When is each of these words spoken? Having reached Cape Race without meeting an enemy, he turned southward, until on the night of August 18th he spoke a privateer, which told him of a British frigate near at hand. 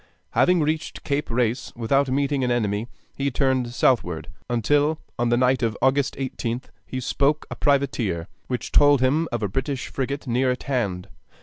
Having 0.31 0.61
reached 0.61 1.03
Cape 1.03 1.29
Race 1.29 1.71
without 1.75 2.09
meeting 2.09 2.43
an 2.43 2.49
enemy, 2.49 2.87
he 3.15 3.29
turned 3.29 3.71
southward, 3.71 4.29
until 4.49 4.99
on 5.19 5.29
the 5.29 5.37
night 5.37 5.61
of 5.61 5.77
August 5.79 6.15
18th 6.15 6.71
he 6.87 6.99
spoke 6.99 7.45
a 7.51 7.55
privateer, 7.55 8.27
which 8.47 8.71
told 8.71 9.01
him 9.01 9.27
of 9.31 9.43
a 9.43 9.47
British 9.47 9.89
frigate 9.89 10.25
near 10.25 10.49
at 10.49 10.63
hand. 10.63 11.07